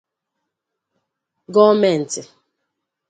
gọọmentị 1.53 2.21